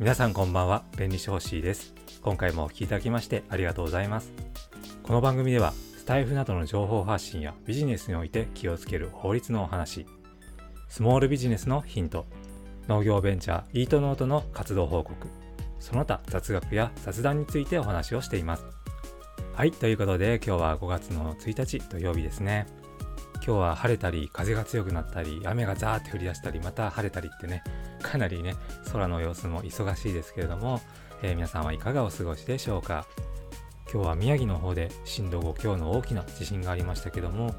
[0.00, 1.94] 皆さんこんばんは便利商 C です。
[2.20, 4.32] 今回もお聴きいただきましてありがとうございます。
[5.04, 10.04] この番組ではスタイフなどの情報発信やビジネスにおいて気をつける法律のお話。
[10.88, 12.26] スモールビジネスのヒント。
[12.88, 15.28] 農業ベンチャーイートノートの活動報告。
[15.78, 18.64] その他雑学や雑談についてお話をしています。
[19.52, 22.66] はいということで今日は5月の1日土曜日ですね。
[23.36, 27.62] 今日は晴れたり風が強くなったり雨がザーって降り出したりまた晴れたりってね
[28.04, 28.54] かなりね
[28.92, 30.80] 空の様子も忙しいですけれども、
[31.22, 33.06] えー、皆さんはいかがお過ごしでしょうか？
[33.92, 37.54] 今日は宮城の方で震度5強の大きな地震がありましたけども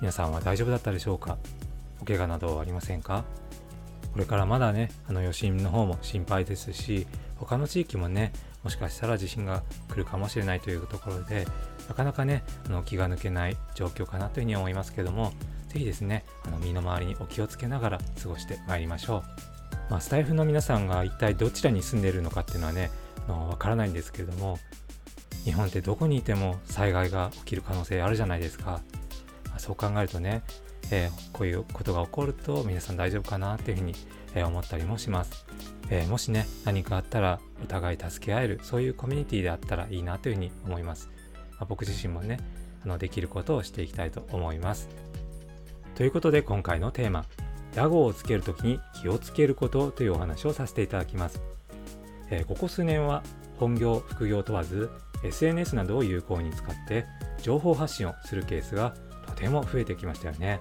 [0.00, 1.38] 皆さんは大丈夫だったでしょうか？
[2.00, 3.24] お怪我などはありませんか？
[4.12, 8.32] これからまだねあの余震の方も心配ですし他の地域もね
[8.62, 11.46] もしかしたら地震が来るかもしれないというところで
[11.86, 15.32] なかなかねあの気が抜けない状況かなというふうに思いますけども
[15.68, 19.22] 是非ですねあの身の回りにお気をつけながら過ごしてまいりましょう、
[19.90, 22.90] まあ、スタイフの皆さんが一体どちらに住んでいるのかっていうのはね
[23.28, 24.58] わからないんですけれども
[25.44, 28.80] 日本ってどこにいても災害が起きる可能性あるじゃないですか、
[29.48, 30.42] まあ、そう考えるとね、
[30.90, 33.94] えー、こういうことが起こると皆さん大丈夫かなっていうふうに、
[34.34, 35.46] えー、思ったりもします、
[35.88, 41.10] えー、もしね何かあったらお互い助け合えるそういうコミュニティであったらいいなというふうに思います。
[41.52, 42.38] まあ、僕自身もね
[42.84, 44.88] あのできることをしていきたいと思います。
[45.94, 47.24] ということで今回のテーマ
[47.76, 51.40] 屋号をつけるときに気をつけることというお話をさせていただきます。
[52.30, 53.22] えー、ここ数年は
[53.58, 54.90] 本業副業問わず
[55.22, 57.04] SNS などを有効に使って
[57.42, 58.94] 情報発信をするケースが
[59.26, 60.60] とても増えてきましたよね。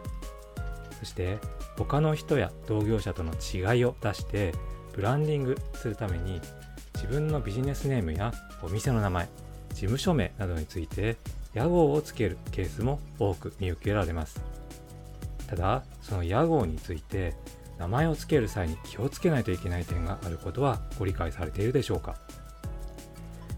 [0.99, 1.39] そして
[1.77, 4.53] 他の人や同業者との違いを出して
[4.93, 6.41] ブランディングするために
[6.95, 9.27] 自分のビジネスネームやお店の名前
[9.69, 11.17] 事務所名などについて
[11.53, 14.54] 屋号をつけるケースも多く見受けられます
[15.47, 17.35] ただその屋号について
[17.77, 22.15] 名前を付ける際に気をつけないといけない点があることはご理解されているでしょうか、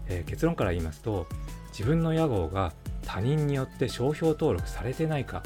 [0.08, 1.26] えー、結論から言いますと
[1.70, 5.42] 自分の屋号が他人によって商標登録されてないか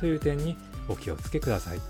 [0.00, 0.56] という点に
[0.88, 1.80] お気をつけください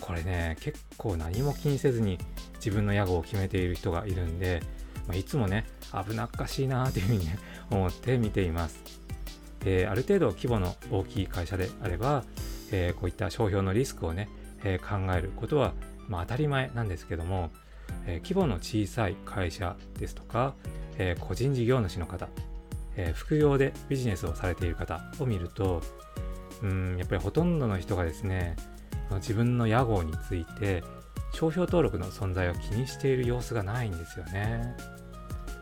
[0.00, 2.18] これね結構何も気にせずに
[2.56, 4.62] 自分の屋号を決めている人がいるんで
[5.06, 5.66] まあ、いつもね、
[6.08, 7.38] 危なっかしいなというふうに、ね、
[7.70, 8.80] 思って見ています。
[9.66, 12.24] えー、ある程度規模の大きい会社であれば、
[12.72, 14.28] えー、こういった商標のリスクをね、
[14.62, 15.74] えー、考えることは、
[16.08, 17.50] まあ、当たり前なんですけども、
[18.06, 20.54] え規模の小さい会社ですとか、
[20.98, 22.28] え個人事業主の方、
[22.96, 25.82] え副業でビジネスをされている方を見ると、
[26.62, 28.56] うん、やっぱりほとんどの人がですね、
[29.16, 30.82] 自分の屋号について
[31.32, 34.76] 商標登録の存在を気にしている様子がないんですよね。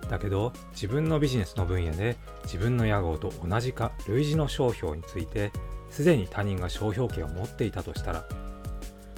[0.08, 5.52] だけど自分のビジネスの分野で自分の屋号と同じか類似の商標について
[5.92, 8.24] すでに他人が商標権を持っていたとしたら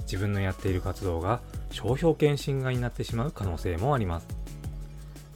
[0.00, 1.40] 自分のやっている活動が
[1.70, 4.26] 商標権侵害になってしまう可能性もあります。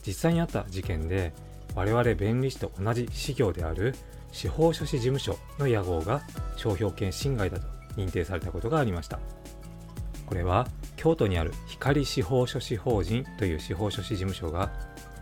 [0.05, 1.33] 実際にあった事件で
[1.75, 3.95] 我々弁理士と同じ事業である
[4.33, 6.23] 司法書士事務所の屋号が
[6.57, 7.67] 商標権侵害だと
[7.97, 9.21] 認定されたことがありました。
[10.27, 10.67] これは
[10.97, 14.71] 京都にある光司法書士法人という司法書士事務所が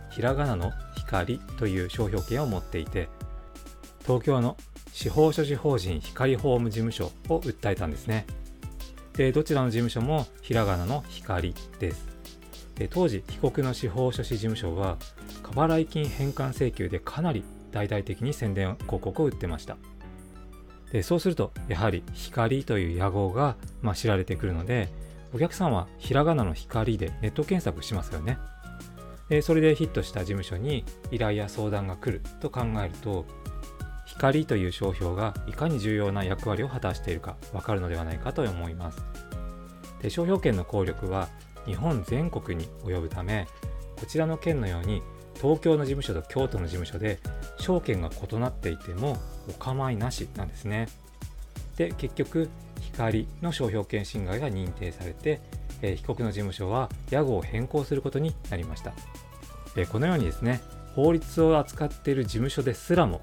[0.09, 3.07] ひらがなの光という商標権を持っていて
[4.01, 4.57] 東京の
[4.91, 8.25] 司法書士法人光法務事務所を訴えたんですね。
[9.13, 12.07] でどちらの事務所もひらがなの光です。
[12.75, 14.97] で当時被告の司法書士事務所は
[15.41, 19.77] 過払い金返還請求でかなり大々的に宣伝広告を売ってました。
[20.91, 24.89] でそうするとやはり光という屋号が、まあ、知られてくるので
[25.33, 28.37] お客さんはひらがなの光でネット検索しますよね。
[29.29, 33.25] でそれでヒットした事務所に依頼や相談が来ると考えると
[34.17, 39.03] 光という商標がいかに重要な役割を果たしているかわかるのではないかと思います
[40.01, 41.29] で商標権の効力は
[41.65, 43.47] 日本全国に及ぶため
[43.99, 45.01] こちらの県のように
[45.35, 47.19] 東京の事務所と京都の事務所で
[47.59, 49.17] 証券が異なっていても
[49.49, 50.87] お構いなしなんですね。
[51.77, 52.49] で結局
[52.81, 55.41] 光の商標権侵害が認定されて、
[55.81, 58.93] えー、被告の事務所は屋号を変更することになりました、
[59.75, 60.59] えー、このようにですね
[60.95, 63.21] 法律を扱っている事務所ですらも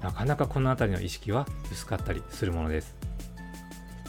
[0.00, 2.96] なかなかこの辺りの意識は薄かったりするものです。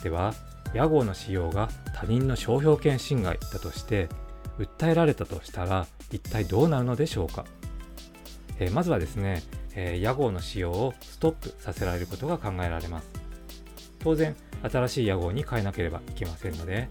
[0.03, 0.33] では
[0.73, 4.09] 屋号の使用が他人の商標権侵害だとして
[4.59, 7.45] 訴えられたとしたら一体どうなるのでしょうか、
[8.59, 9.43] えー、まずはですね、
[9.73, 13.09] えー、屋号の使用をストップさせられることが考えられます。
[13.99, 16.89] 当然新しい屋号に変えなければいけませんので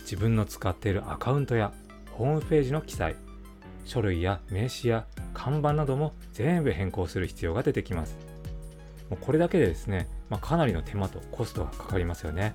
[0.00, 1.72] 自分の使っているアカウントや
[2.12, 3.16] ホームページの記載
[3.84, 5.06] 書類や名刺や
[5.44, 8.16] 看板なども全部変更する必要が出てきます。
[9.10, 12.54] もうこれだけでですね、まあ、かなりの手間とコストがかかりますよね。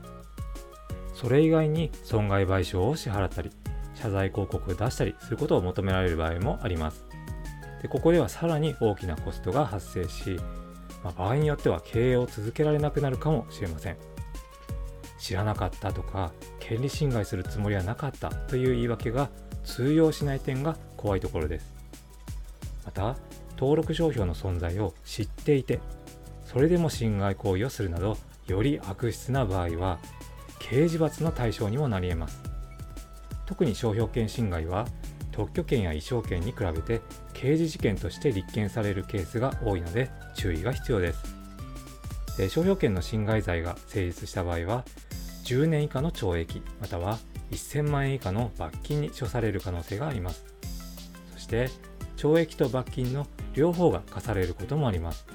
[1.13, 3.51] それ以外に損害賠償を支払ったり
[3.94, 7.06] 謝罪広告を出したりすることを求められる場合もあります。
[7.83, 10.39] でここではさらに大きなコストが発生し、
[11.03, 13.97] まあ、場合によっては経営を続けられなくなるかもしれません。
[15.19, 19.30] 知らなかったとか権利侵害するつもりはなかったという言い訳が
[19.63, 21.78] 通用しない点が怖いところです。
[22.85, 23.15] また
[23.57, 25.79] 登録商標の存在を知っていて
[26.45, 28.17] それでも侵害行為をするなど
[28.47, 29.99] より悪質な場合は
[30.59, 32.41] 刑事罰の対象にもなり得ます。
[33.45, 34.87] 特に商標権侵害は
[35.31, 37.01] 特許権や衣装権に比べて
[37.33, 42.49] 刑事事件として立件されるケースが多いので注意が必要です。
[42.49, 44.85] 商標権の侵害罪が成立した場合は
[45.45, 47.17] 10年以下の懲役または
[47.51, 50.45] 1000万円以下の罰金に処される可能性があります。
[51.33, 51.69] そして
[52.19, 55.25] 懲役と罰金の両方が課されることもあります。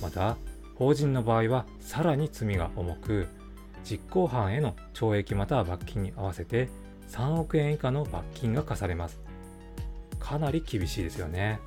[0.00, 0.36] また
[0.76, 3.26] 法人の場合はさらに罪が重く
[3.84, 6.68] 実行犯への懲役または罰金に合わせて
[7.10, 9.20] 3億円以下の罰金が課されます。
[10.20, 11.58] かなり厳しいですよね。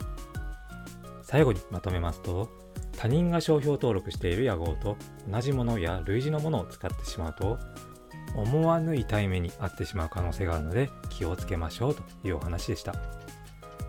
[1.22, 2.50] 最後にまとめますと
[2.98, 4.96] 他人が商標登録している屋号と
[5.30, 7.60] 同じものや類似のものを使ってしまうと
[8.34, 13.25] 思わぬ痛い目に遭ってしまう可能性があるので気をつけましょうというお話でした。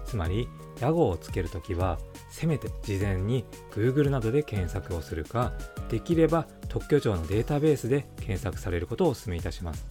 [0.06, 0.48] つまり
[0.80, 1.98] 屋号をつけるときは
[2.30, 5.52] せめて事前に Google などで検索をするか
[5.88, 9.86] できれば特許庁のデータベースで検索されることをお勧めいたします。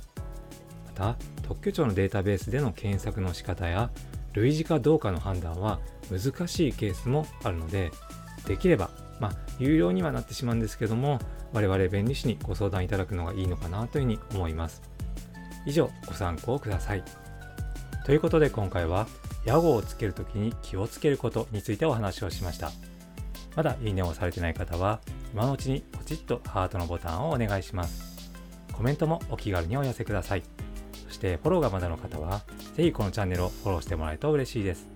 [0.85, 3.89] また特許庁のデータベースでの検索の仕方や
[4.33, 5.79] 類似かどうかの判断は
[6.09, 7.91] 難しいケースもあるので
[8.47, 8.89] できれば
[9.19, 11.19] まあ有料にはなってしまうんですけども
[11.53, 14.81] 我々弁理士にご相談いただくのがいいのかなというふうに思います。
[15.65, 17.03] 以上ご参考ください。
[18.05, 19.07] ということで今回は
[19.45, 22.71] 屋号をつけるときに気をつけることについてお話をしました。
[23.55, 24.99] まだいいねをされてない方は
[25.33, 28.31] 今のうちにポチッとハートのボタンをお願いします。
[28.73, 30.43] コメントもお気軽にお寄せください。
[31.07, 32.41] そしてフォローがまだの方は
[32.75, 34.87] ぜひこのチャンネルをフォローしてもらえると嬉しいです。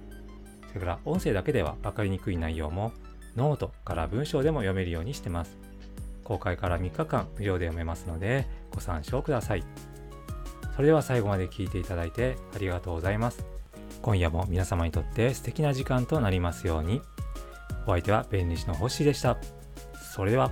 [0.68, 2.92] それから音声だけでは分かりにくい内容も
[3.36, 5.58] ノートから文章でも読めるようにしてます。
[6.24, 9.64] 公開から3日間無料で読めますのでご参照ください。
[10.76, 13.59] それでは最後まで聞いていただいてありがとうございます。
[14.02, 17.02] 今夜も皆様にとって素敵な時間となりますように。
[17.86, 19.38] お相手は弁理士の星でした。
[20.14, 20.52] それでは。